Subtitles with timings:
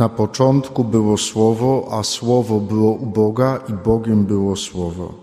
[0.00, 5.14] Na początku było Słowo, a Słowo było u Boga i Bogiem było Słowo.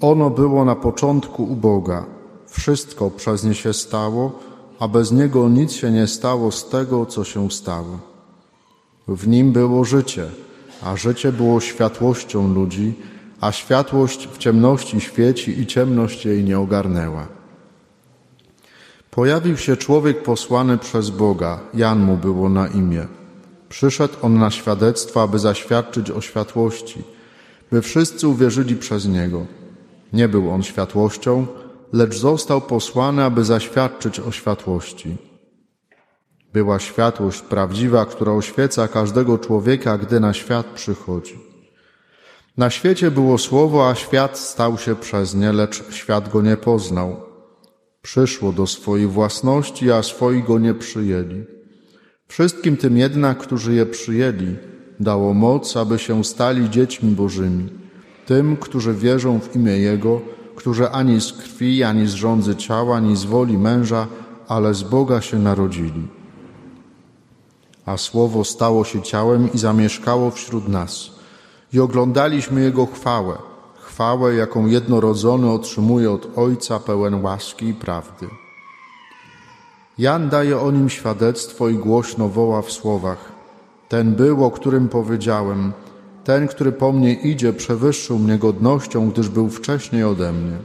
[0.00, 2.06] Ono było na początku u Boga.
[2.46, 4.32] Wszystko przez nie się stało,
[4.78, 7.98] a bez Niego nic się nie stało z tego, co się stało.
[9.08, 10.26] W Nim było życie,
[10.82, 12.94] a życie było światłością ludzi,
[13.40, 17.26] a światłość w ciemności świeci i ciemność jej nie ogarnęła.
[19.10, 23.06] Pojawił się człowiek posłany przez Boga, Jan mu było na imię.
[23.68, 27.02] Przyszedł on na świadectwo, aby zaświadczyć o światłości,
[27.72, 29.46] by wszyscy uwierzyli przez niego.
[30.12, 31.46] Nie był on światłością,
[31.92, 35.16] lecz został posłany, aby zaświadczyć o światłości.
[36.52, 41.38] Była światłość prawdziwa, która oświeca każdego człowieka, gdy na świat przychodzi.
[42.56, 47.20] Na świecie było słowo, a świat stał się przez nie, lecz świat go nie poznał.
[48.02, 51.55] Przyszło do swojej własności, a swoi go nie przyjęli.
[52.28, 54.56] Wszystkim tym jednak, którzy je przyjęli,
[55.00, 57.68] dało moc, aby się stali dziećmi Bożymi.
[58.26, 60.20] Tym, którzy wierzą w imię Jego,
[60.56, 64.06] którzy ani z krwi, ani z rządzy ciała, ani z woli męża,
[64.48, 66.08] ale z Boga się narodzili.
[67.86, 71.10] A Słowo stało się ciałem i zamieszkało wśród nas.
[71.72, 73.38] I oglądaliśmy Jego chwałę,
[73.80, 78.28] chwałę, jaką jednorodzony otrzymuje od Ojca pełen łaski i prawdy.
[79.98, 83.32] Jan daje o nim świadectwo i głośno woła w słowach:
[83.88, 85.72] Ten był, o którym powiedziałem,
[86.24, 90.58] ten, który po mnie idzie, przewyższył mnie godnością, gdyż był wcześniej ode mnie.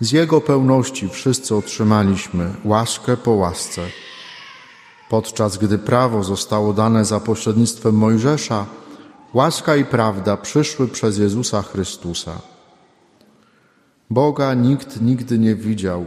[0.00, 3.82] Z Jego pełności wszyscy otrzymaliśmy łaskę po łasce.
[5.08, 8.66] Podczas gdy prawo zostało dane za pośrednictwem Mojżesza,
[9.34, 12.32] łaska i prawda przyszły przez Jezusa Chrystusa.
[14.10, 16.04] Boga nikt nigdy nie widział.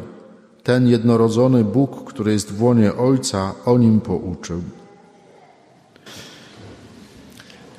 [0.71, 4.61] Ten jednorodzony Bóg, który jest w łonie Ojca, o nim pouczył.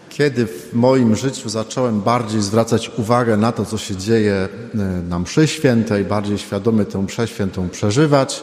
[0.08, 5.18] Kiedy w moim życiu zacząłem bardziej zwracać uwagę na to, co się dzieje e, na
[5.18, 8.42] mszy świętej, bardziej świadomie tę mszę świętą przeżywać,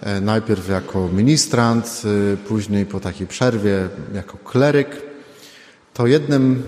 [0.00, 5.02] e, najpierw jako ministrant, e, później po takiej przerwie jako kleryk,
[5.92, 6.62] to jednym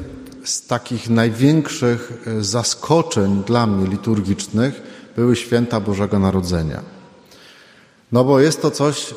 [0.44, 4.82] z takich największych zaskoczeń dla mnie liturgicznych
[5.16, 6.95] były święta Bożego Narodzenia.
[8.12, 9.14] No bo jest to coś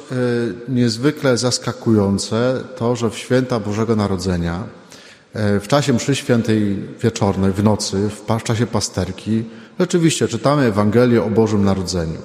[0.68, 4.64] niezwykle zaskakujące, to, że w święta Bożego Narodzenia
[5.34, 9.44] w czasie mszy świętej wieczornej, w nocy, w czasie pasterki,
[9.80, 12.18] rzeczywiście czytamy Ewangelię o Bożym Narodzeniu.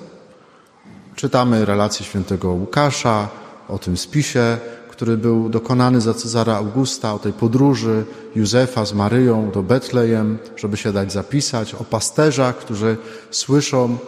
[1.17, 3.29] Czytamy relację świętego Łukasza
[3.69, 4.59] o tym spisie,
[4.91, 8.05] który był dokonany za Cezara Augusta, o tej podróży
[8.37, 12.97] Józefa z Maryją do Betlejem, żeby się dać zapisać, o pasterzach, którzy
[13.31, 13.99] słyszą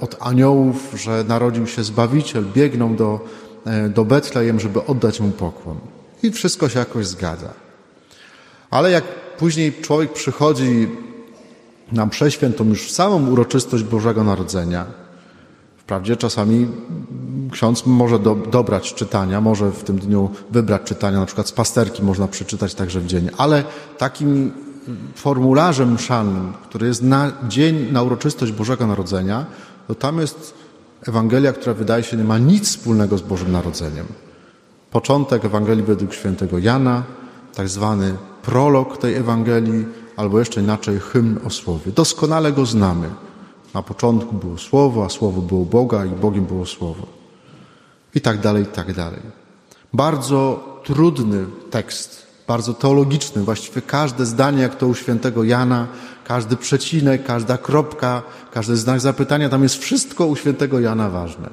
[0.00, 3.20] od aniołów, że narodził się Zbawiciel, biegną do,
[3.66, 5.76] e, do Betlejem, żeby oddać mu pokłon.
[6.22, 7.48] I wszystko się jakoś zgadza.
[8.70, 9.04] Ale jak
[9.38, 10.88] później człowiek przychodzi
[11.92, 14.86] na mszę świętą już w samą uroczystość Bożego Narodzenia,
[15.76, 16.68] wprawdzie czasami
[17.50, 22.02] ksiądz może do, dobrać czytania, może w tym dniu wybrać czytania, na przykład z pasterki
[22.02, 23.64] można przeczytać także w dzień, ale
[23.98, 24.52] takim
[25.14, 29.46] formularzem mszalnym, który jest na dzień, na uroczystość Bożego Narodzenia,
[29.88, 30.54] to tam jest
[31.08, 34.06] Ewangelia, która wydaje się nie ma nic wspólnego z Bożym Narodzeniem.
[34.90, 37.02] Początek Ewangelii według świętego Jana,
[37.54, 39.86] tak zwany prolog tej Ewangelii,
[40.16, 41.92] albo jeszcze inaczej hymn o Słowie.
[41.92, 43.08] Doskonale go znamy.
[43.74, 47.06] Na początku było Słowo, a Słowo było Boga i Bogiem było Słowo.
[48.14, 49.20] I tak dalej, i tak dalej.
[49.92, 53.42] Bardzo trudny tekst, bardzo teologiczny.
[53.42, 55.86] Właściwie każde zdanie, jak to u świętego Jana,
[56.24, 58.22] każdy przecinek, każda kropka,
[58.52, 61.50] każdy znak zapytania, tam jest wszystko u świętego Jana ważne.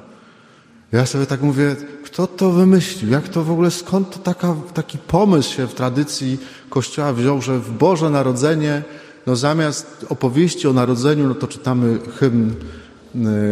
[0.91, 1.75] Ja sobie tak mówię,
[2.05, 3.11] kto to wymyślił?
[3.11, 7.59] Jak to w ogóle, skąd to taka, taki pomysł się w tradycji Kościoła wziął, że
[7.59, 8.83] w Boże Narodzenie,
[9.27, 12.55] no zamiast opowieści o narodzeniu, no to czytamy hymn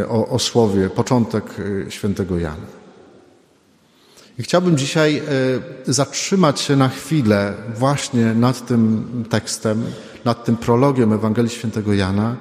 [0.01, 2.84] y, o, o słowie, początek y, świętego Jana.
[4.39, 5.21] I chciałbym dzisiaj
[5.87, 9.85] y, zatrzymać się na chwilę właśnie nad tym tekstem,
[10.25, 12.37] nad tym prologiem Ewangelii Świętego Jana,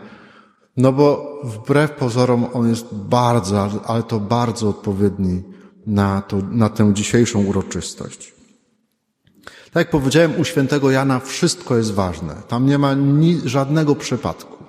[0.76, 5.42] no bo wbrew pozorom on jest bardzo, ale to bardzo odpowiedni
[5.86, 8.34] na, to, na tę dzisiejszą uroczystość.
[9.44, 12.34] Tak jak powiedziałem, u świętego Jana wszystko jest ważne.
[12.48, 14.63] Tam nie ma ni, żadnego przypadku.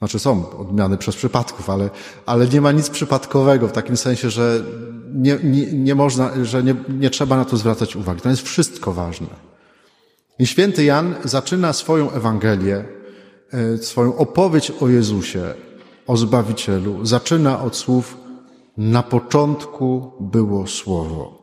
[0.00, 1.90] Znaczy są odmiany przez przypadków, ale,
[2.26, 4.64] ale nie ma nic przypadkowego w takim sensie, że
[5.14, 8.20] nie, nie, nie można, że nie, nie trzeba na to zwracać uwagi.
[8.20, 9.26] To jest wszystko ważne.
[10.38, 12.84] I święty Jan zaczyna swoją Ewangelię,
[13.52, 15.54] e, swoją opowieść o Jezusie,
[16.06, 18.16] o Zbawicielu, zaczyna od słów
[18.76, 21.40] na początku było Słowo.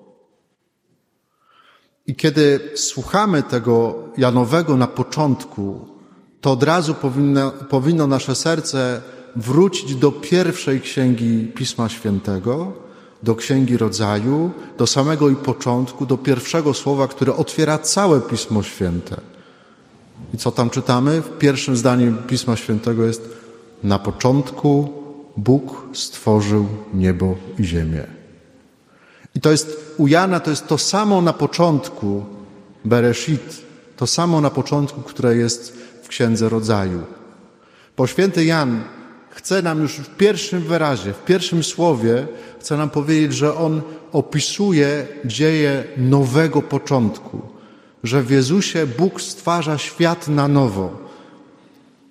[2.07, 5.96] I kiedy słuchamy tego Janowego na początku,
[6.41, 9.01] to od razu powinno, powinno nasze serce
[9.35, 12.73] wrócić do pierwszej księgi Pisma Świętego,
[13.23, 19.21] do księgi rodzaju, do samego i początku, do pierwszego słowa, które otwiera całe Pismo Święte.
[20.33, 21.21] I co tam czytamy?
[21.21, 23.29] W pierwszym zdaniu Pisma Świętego jest:
[23.83, 24.89] Na początku
[25.37, 28.03] Bóg stworzył niebo i ziemię.
[29.35, 32.25] I to jest u Jana to jest to samo na początku
[32.85, 33.61] Bereshit,
[33.97, 37.01] to samo na początku, które jest w Księdze Rodzaju.
[37.97, 38.83] Bo święty Jan
[39.29, 42.27] chce nam już w pierwszym wyrazie, w pierwszym słowie,
[42.59, 43.81] chce nam powiedzieć, że on
[44.11, 47.41] opisuje dzieje nowego początku,
[48.03, 50.97] że w Jezusie Bóg stwarza świat na nowo.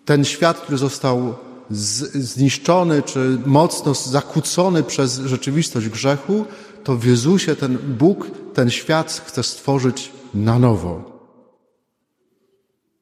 [0.04, 1.34] Ten świat, który został
[1.70, 6.44] zniszczony czy mocno zakłócony przez rzeczywistość grzechu,
[6.84, 11.15] to w Jezusie ten Bóg ten świat chce stworzyć na nowo.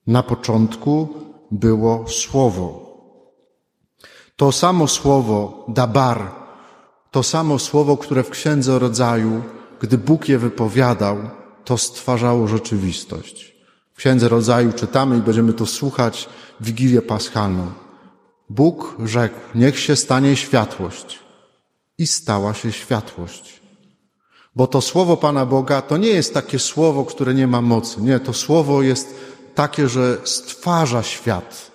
[0.07, 1.09] Na początku
[1.51, 2.85] było Słowo.
[4.37, 6.31] To samo Słowo, dabar,
[7.11, 9.43] to samo Słowo, które w Księdze Rodzaju,
[9.81, 11.17] gdy Bóg je wypowiadał,
[11.65, 13.55] to stwarzało rzeczywistość.
[13.95, 16.29] W Księdze Rodzaju czytamy i będziemy to słuchać
[16.61, 17.73] w Wigilię Paschalną.
[18.51, 21.19] Bóg rzekł, niech się stanie światłość.
[21.99, 23.61] I stała się światłość.
[24.57, 28.03] Bo to słowo Pana Boga to nie jest takie słowo, które nie ma mocy.
[28.03, 29.15] Nie, to słowo jest
[29.55, 31.71] takie, że stwarza świat,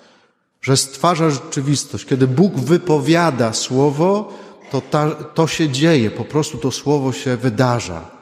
[0.62, 2.06] że stwarza rzeczywistość.
[2.06, 4.34] Kiedy Bóg wypowiada słowo,
[4.72, 8.20] to ta, to się dzieje, po prostu to słowo się wydarza.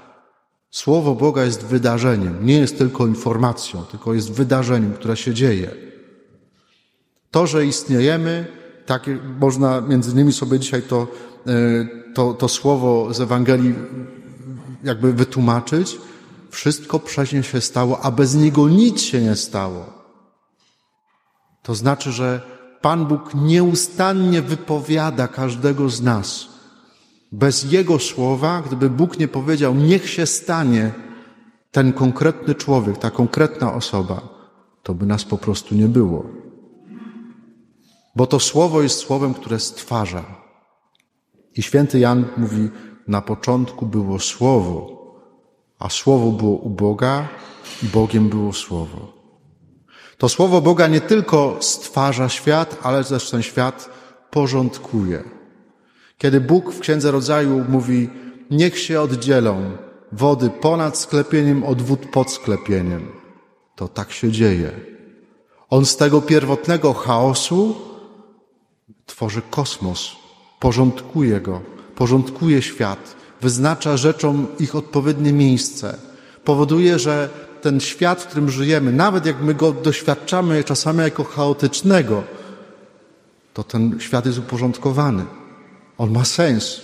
[0.72, 5.72] Słowo Boga jest wydarzeniem, nie jest tylko informacją, tylko jest wydarzeniem, które się dzieje.
[7.32, 8.48] To, że istniejemy,
[8.86, 9.10] tak
[9.40, 11.08] można między innymi sobie dzisiaj to,
[11.48, 13.74] e, to, to słowo z Ewangelii
[14.84, 15.98] jakby wytłumaczyć,
[16.50, 19.86] wszystko przez nie się stało, a bez niego nic się nie stało.
[21.64, 22.42] To znaczy, że
[22.82, 26.48] Pan Bóg nieustannie wypowiada każdego z nas.
[27.32, 30.92] Bez Jego słowa, gdyby Bóg nie powiedział, niech się stanie
[31.72, 34.22] ten konkretny człowiek, ta konkretna osoba,
[34.84, 36.26] to by nas po prostu nie było.
[38.16, 40.24] Bo to słowo jest słowem, które stwarza.
[41.56, 42.70] I święty Jan mówi,
[43.08, 44.97] na początku było Słowo,
[45.80, 47.28] a Słowo było u Boga
[47.84, 49.14] i Bogiem było Słowo.
[50.18, 53.90] To Słowo Boga nie tylko stwarza świat, ale też ten świat
[54.32, 55.24] porządkuje.
[56.18, 58.10] Kiedy Bóg w Księdze Rodzaju mówi,
[58.52, 59.78] niech się oddzielą
[60.12, 63.12] wody ponad sklepieniem od wód pod sklepieniem,
[63.76, 64.72] to tak się dzieje.
[65.70, 67.76] On z tego pierwotnego chaosu
[69.06, 70.16] tworzy kosmos,
[70.60, 71.62] porządkuje go,
[71.96, 75.98] porządkuje świat, wyznacza rzeczom ich odpowiednie miejsce.
[76.44, 77.30] Powoduje, że
[77.62, 82.24] ten świat, w którym żyjemy, nawet jak my go doświadczamy czasami jako chaotycznego,
[83.54, 85.26] to ten świat jest uporządkowany.
[85.98, 86.82] On ma sens.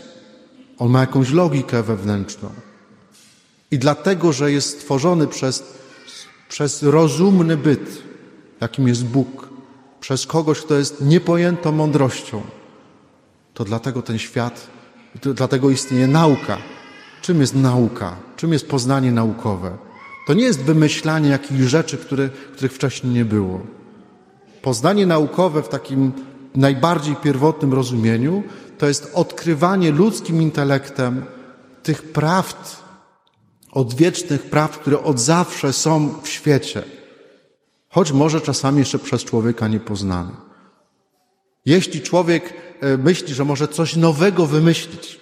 [0.77, 2.49] On ma jakąś logikę wewnętrzną.
[3.71, 5.63] I dlatego, że jest stworzony przez,
[6.49, 8.03] przez rozumny byt,
[8.61, 9.49] jakim jest Bóg,
[9.99, 12.41] przez kogoś, kto jest niepojętą mądrością,
[13.53, 14.67] to dlatego ten świat
[15.21, 16.57] Dlatego istnieje nauka.
[17.21, 18.15] Czym jest nauka?
[18.35, 19.77] Czym jest poznanie naukowe?
[20.27, 23.61] To nie jest wymyślanie jakichś rzeczy, które, których wcześniej nie było.
[24.61, 26.11] Poznanie naukowe w takim
[26.55, 28.43] najbardziej pierwotnym rozumieniu
[28.77, 31.25] to jest odkrywanie ludzkim intelektem
[31.83, 32.77] tych prawd,
[33.71, 36.83] odwiecznych prawd, które od zawsze są w świecie,
[37.89, 40.31] choć może czasami jeszcze przez człowieka niepoznane.
[41.65, 42.53] Jeśli człowiek
[42.97, 45.19] myśli, że może coś nowego wymyślić,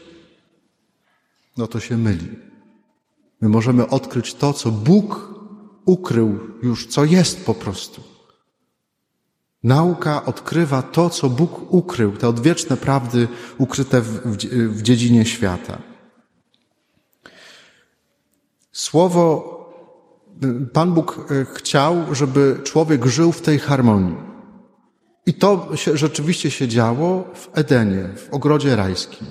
[1.58, 2.30] no to się myli.
[3.42, 5.34] My możemy odkryć to, co Bóg
[5.86, 8.04] ukrył już, co jest po prostu.
[9.64, 13.28] Nauka odkrywa to, co Bóg ukrył, te odwieczne prawdy
[13.58, 14.38] ukryte w, w,
[14.70, 15.78] w dziedzinie świata.
[18.72, 19.52] Słowo,
[20.74, 24.31] Pan Bóg e, chciał, żeby człowiek żył w tej harmonii.
[25.26, 29.28] I to się, rzeczywiście się działo w Edenie, w ogrodzie rajskim.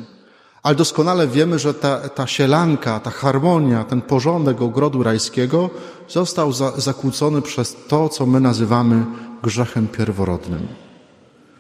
[0.62, 5.70] Ale doskonale wiemy, że ta, ta sielanka, ta harmonia, ten porządek ogrodu rajskiego
[6.09, 9.04] został za, zakłócony przez to, co my nazywamy
[9.42, 10.68] grzechem pierworodnym.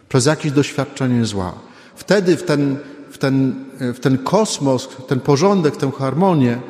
[0.08, 1.52] Przez jakieś doświadczenie zła.
[1.94, 2.76] Wtedy w ten,
[3.10, 6.60] w ten, w ten kosmos, ten porządek, tę harmonię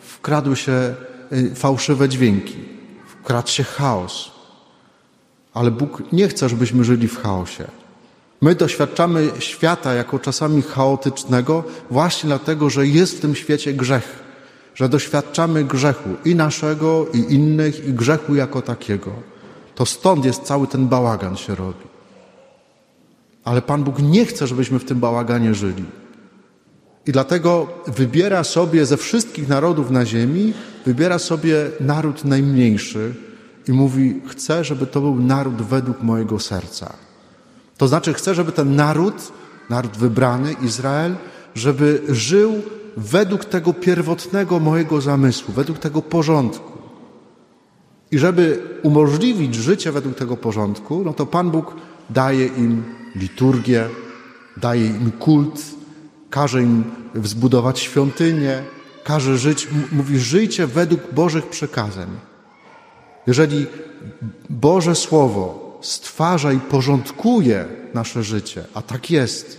[0.00, 0.94] wkradły się
[1.32, 2.56] y, fałszywe dźwięki,
[3.06, 4.37] wkradł się chaos.
[5.58, 7.64] Ale Bóg nie chce, żebyśmy żyli w chaosie.
[8.40, 14.22] My doświadczamy świata jako czasami chaotycznego właśnie dlatego, że jest w tym świecie grzech,
[14.74, 19.10] że doświadczamy grzechu i naszego, i innych, i grzechu jako takiego.
[19.74, 21.86] To stąd jest cały ten bałagan się robi.
[23.44, 25.84] Ale Pan Bóg nie chce, żebyśmy w tym bałaganie żyli.
[27.06, 30.52] I dlatego wybiera sobie ze wszystkich narodów na ziemi,
[30.86, 33.27] wybiera sobie naród najmniejszy
[33.68, 36.92] i mówi: Chcę, żeby to był naród według mojego serca.
[37.76, 39.32] To znaczy, chcę, żeby ten naród,
[39.70, 41.16] naród wybrany, Izrael,
[41.54, 42.62] żeby żył
[42.96, 46.78] według tego pierwotnego mojego zamysłu, według tego porządku.
[48.10, 51.76] I żeby umożliwić życie według tego porządku, no to Pan Bóg
[52.10, 52.84] daje im
[53.16, 53.88] liturgię,
[54.56, 55.62] daje im kult,
[56.30, 56.84] każe im
[57.24, 58.62] zbudować świątynię,
[59.04, 62.27] każe żyć, mówi żyjcie według Bożych przekazań.
[63.28, 63.66] Jeżeli
[64.50, 69.58] Boże Słowo stwarza i porządkuje nasze życie, a tak jest,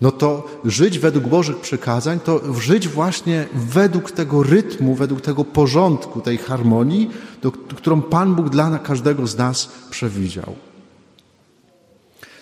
[0.00, 6.20] no to żyć według Bożych przykazań, to żyć właśnie według tego rytmu, według tego porządku,
[6.20, 7.10] tej harmonii,
[7.42, 10.54] do, którą Pan Bóg dla każdego z nas przewidział.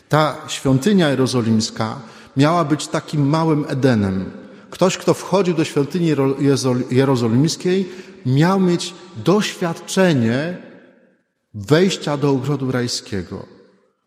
[0.09, 1.97] Ta świątynia jerozolimska
[2.37, 4.42] miała być takim małym Edenem.
[4.73, 6.15] Ktoś, kto wchodził do świątyni
[6.91, 7.89] jerozolimskiej,
[8.27, 10.57] miał mieć doświadczenie
[11.55, 13.47] wejścia do ogrodu rajskiego.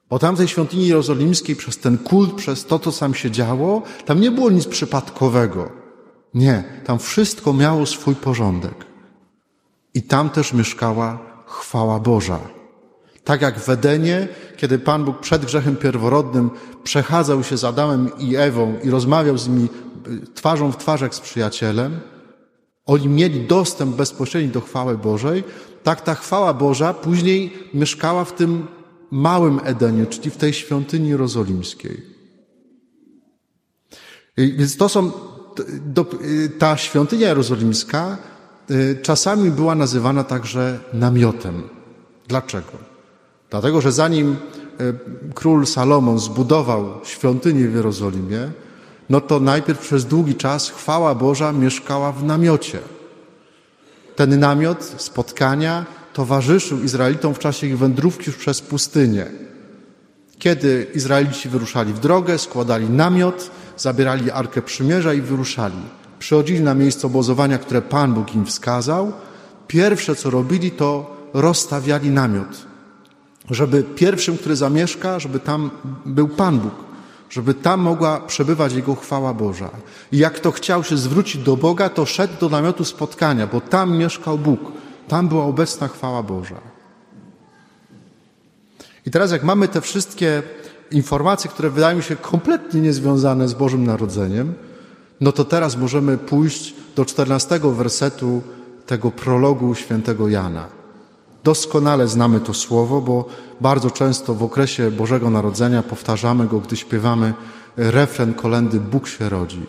[0.10, 3.81] Bo tam w tej świątyni jerozolimskiej przez ten kult, przez to, co tam się działo,
[4.05, 5.72] tam nie było nic przypadkowego.
[6.34, 8.86] Nie, tam wszystko miało swój porządek.
[9.93, 12.39] I tam też mieszkała chwała Boża.
[13.24, 16.50] Tak jak w Edenie, kiedy Pan Bóg przed grzechem pierworodnym
[16.84, 19.69] przechadzał się z Adamem i Ewą i rozmawiał z nimi
[20.34, 22.00] twarzą w twarz jak z przyjacielem,
[22.86, 25.44] oni mieli dostęp bezpośredni do chwały Bożej,
[25.84, 28.68] tak ta chwała Boża później mieszkała w tym
[29.12, 32.02] małym Edenie, czyli w tej świątyni jerozolimskiej.
[34.38, 35.12] Więc to są,
[36.60, 38.18] ta świątynia jerozolimska
[38.72, 41.64] y, czasami była nazywana także namiotem.
[42.28, 42.72] Dlaczego?
[43.50, 44.36] Dlatego, że zanim y,
[45.34, 48.52] król Salomon zbudował świątynię w Jerozolimie,
[49.10, 52.80] no to najpierw przez długi czas chwała Boża mieszkała w namiocie.
[54.16, 59.26] Ten namiot spotkania towarzyszył Izraelitom w czasie ich wędrówki przez pustynię.
[60.40, 65.78] Kiedy Izraelici wyruszali w drogę, składali namiot, zabierali Arkę Przymierza i wyruszali.
[66.20, 69.14] Przychodzili na miejsce obozowania, które Pan Bóg im wskazał.
[69.68, 72.66] Pierwsze, co robili, to rozstawiali namiot.
[73.50, 75.72] Żeby pierwszym, który zamieszka, żeby tam
[76.06, 76.85] był Pan Bóg.
[77.29, 79.70] Żeby tam mogła przebywać Jego chwała Boża.
[80.12, 83.98] I jak to chciał się zwrócić do Boga, to szedł do namiotu spotkania, bo tam
[83.98, 84.60] mieszkał Bóg.
[85.08, 86.62] Tam była obecna chwała Boża.
[89.05, 90.44] I teraz, jak mamy te wszystkie
[90.91, 94.53] informacje, które wydają się kompletnie niezwiązane z Bożym Narodzeniem,
[95.22, 98.41] no to teraz możemy pójść do czternastego wersetu
[98.86, 100.85] tego prologu świętego Jana.
[101.46, 103.25] Doskonale znamy to słowo, bo
[103.62, 107.34] bardzo często w okresie Bożego Narodzenia powtarzamy go, gdy śpiewamy
[107.78, 109.62] refren kolendy Bóg się rodzi.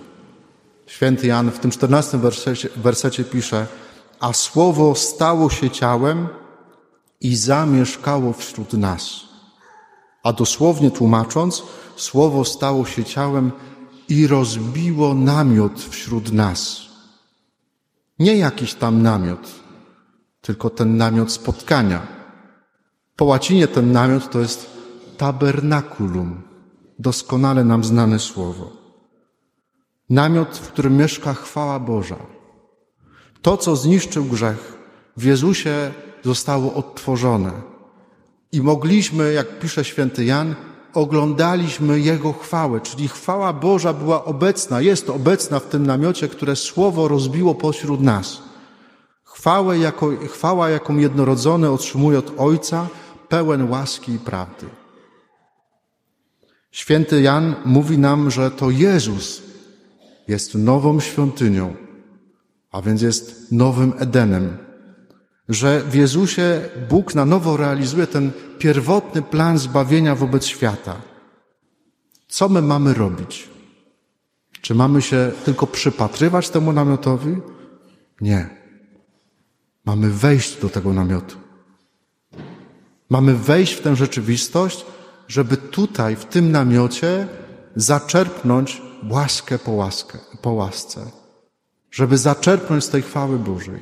[0.87, 3.66] Święty Jan w tym czternastym wersecie, wersecie pisze
[4.21, 6.28] a słowo stało się ciałem
[7.21, 9.21] i zamieszkało wśród nas.
[10.23, 11.62] A dosłownie tłumacząc,
[11.97, 13.52] słowo stało się ciałem
[14.09, 16.80] i rozbiło namiot wśród nas.
[18.18, 19.65] Nie jakiś tam namiot,
[20.46, 22.06] tylko ten namiot spotkania.
[23.16, 24.70] Po łacinie ten namiot to jest
[25.16, 26.42] tabernakulum,
[26.98, 28.70] doskonale nam znane słowo.
[30.10, 32.16] Namiot, w którym mieszka chwała Boża.
[33.42, 34.78] To, co zniszczył grzech,
[35.16, 35.92] w Jezusie
[36.24, 37.52] zostało odtworzone.
[38.52, 40.54] I mogliśmy, jak pisze święty Jan,
[40.94, 47.08] oglądaliśmy Jego chwałę, czyli chwała Boża była obecna, jest obecna w tym namiocie, które Słowo
[47.08, 48.45] rozbiło pośród nas.
[49.37, 52.88] Chwałę jako, chwała, jaką jednorodzony otrzymuje od Ojca,
[53.28, 54.66] pełen łaski i prawdy.
[56.71, 59.43] Święty Jan mówi nam, że to Jezus
[60.28, 61.75] jest nową świątynią,
[62.73, 64.59] a więc jest nowym Edenem.
[65.49, 70.97] Że w Jezusie Bóg na nowo realizuje ten pierwotny plan zbawienia wobec świata.
[72.28, 73.49] Co my mamy robić?
[74.61, 77.37] Czy mamy się tylko przypatrywać temu namiotowi?
[78.21, 78.65] Nie.
[79.87, 81.37] Mamy wejść do tego namiotu.
[83.11, 84.87] Mamy wejść w tę rzeczywistość,
[85.28, 87.28] żeby tutaj, w tym namiocie,
[87.76, 91.11] zaczerpnąć łaskę po, łaskę, po łasce,
[91.90, 93.81] żeby zaczerpnąć z tej chwały Bożej.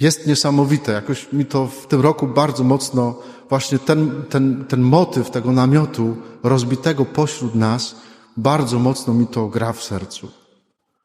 [0.00, 5.30] Jest niesamowite, jakoś mi to w tym roku bardzo mocno, właśnie ten, ten, ten motyw
[5.30, 7.96] tego namiotu rozbitego pośród nas,
[8.36, 10.39] bardzo mocno mi to gra w sercu.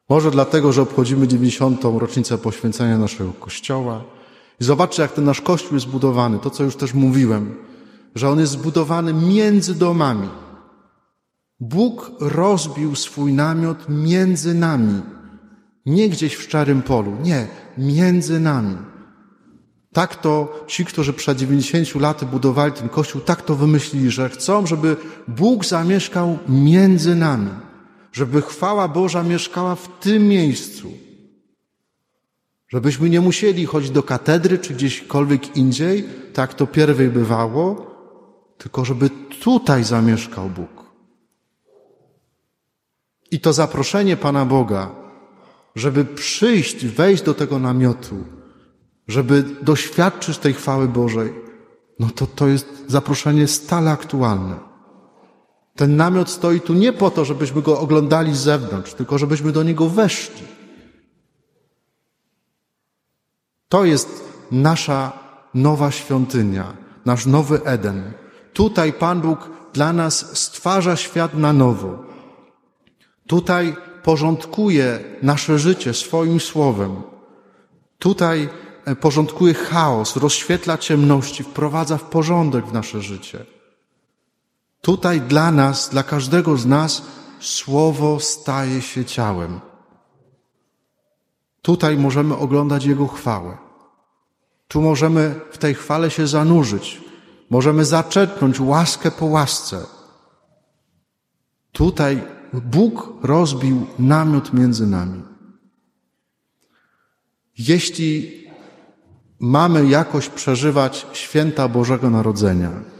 [0.08, 1.84] Może dlatego, że obchodzimy 90.
[1.84, 4.04] rocznicę poświęcenia naszego Kościoła.
[4.60, 6.38] I zobaczcie, jak ten nasz Kościół jest zbudowany.
[6.38, 7.54] To, co już też mówiłem,
[8.14, 10.28] że on jest zbudowany między domami.
[11.60, 15.02] Bóg rozbił swój namiot między nami.
[15.86, 17.46] Nie gdzieś w szczerym polu, nie,
[17.78, 18.76] między nami.
[19.92, 24.66] Tak to ci, którzy przed 90 laty budowali ten kościół, tak to wymyślili, że chcą,
[24.66, 24.96] żeby
[25.28, 27.50] Bóg zamieszkał między nami,
[28.16, 30.92] żeby chwała Boża mieszkała w tym miejscu.
[32.68, 37.66] Żebyśmy nie musieli chodzić do katedry czy gdzieśkolwiek indziej, tak to pierwej bywało,
[38.58, 40.74] tylko żeby tutaj zamieszkał Bóg.
[43.30, 44.94] I to zaproszenie Pana Boga,
[45.74, 48.24] żeby przyjść, wejść do tego namiotu,
[49.08, 51.32] żeby doświadczyć tej chwały Bożej,
[51.98, 54.65] no to to jest zaproszenie stale aktualne.
[55.76, 59.62] Ten namiot stoi tu nie po to, żebyśmy go oglądali z zewnątrz, tylko żebyśmy do
[59.62, 60.46] niego weszli.
[63.68, 65.12] To jest nasza
[65.54, 68.12] nowa świątynia, nasz nowy Eden.
[68.52, 71.98] Tutaj Pan Bóg dla nas stwarza świat na nowo.
[73.26, 77.02] Tutaj porządkuje nasze życie swoim słowem.
[77.98, 78.48] Tutaj
[78.84, 83.55] e, porządkuje chaos, rozświetla ciemności, wprowadza w porządek w nasze życie.
[84.86, 87.02] Tutaj dla nas, dla każdego z nas,
[87.40, 89.60] słowo staje się ciałem.
[91.62, 93.56] Tutaj możemy oglądać Jego chwałę.
[94.68, 97.00] Tu możemy w tej chwale się zanurzyć.
[97.50, 99.86] Możemy zaczerpnąć łaskę po łasce.
[101.72, 105.22] Tutaj Bóg rozbił namiot między nami.
[107.58, 108.44] Jeśli
[109.40, 112.95] mamy jakoś przeżywać święta Bożego Narodzenia,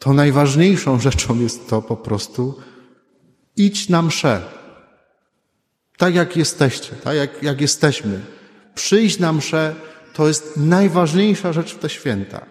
[0.00, 2.54] to najważniejszą rzeczą jest to po prostu
[3.56, 4.42] idź na mszę.
[5.96, 8.20] Tak jak jesteście, tak jak, jak jesteśmy.
[8.74, 9.74] Przyjść na mszę
[10.14, 12.46] to jest najważniejsza rzecz w te święta.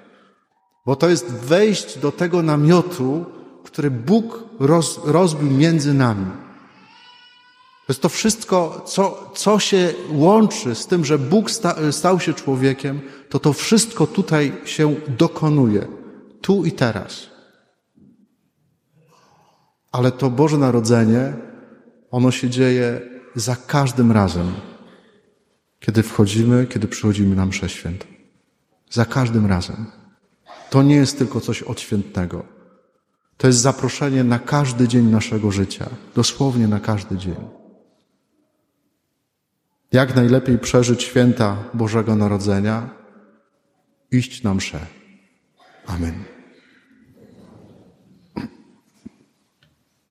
[0.86, 3.26] Bo to jest wejść do tego namiotu,
[3.64, 6.32] który Bóg roz, rozbił między nami.
[7.88, 12.34] To jest to wszystko, co, co się łączy z tym, że Bóg sta, stał się
[12.34, 15.88] człowiekiem, to to wszystko tutaj się dokonuje.
[16.42, 17.39] Tu i teraz.
[19.92, 21.34] Ale to Boże Narodzenie,
[22.12, 23.02] ono się dzieje
[23.36, 24.54] za każdym razem,
[25.80, 28.06] kiedy wchodzimy, kiedy przychodzimy na mszę świętą.
[28.90, 29.86] Za każdym razem.
[30.70, 32.46] To nie jest tylko coś odświętnego.
[33.38, 35.90] To jest zaproszenie na każdy dzień naszego życia.
[36.16, 37.36] Dosłownie na każdy dzień.
[39.92, 42.90] Jak najlepiej przeżyć święta Bożego Narodzenia?
[44.12, 44.80] Iść na mszę.
[45.88, 46.39] Amen.